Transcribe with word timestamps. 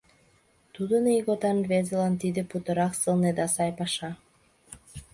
Тудын 0.75 1.03
ийготан 1.15 1.57
рвезылан 1.65 2.13
тиде 2.21 2.41
путырак 2.49 2.93
сылне 3.01 3.31
да 3.39 3.45
сай 3.55 3.71
паша. 3.77 4.11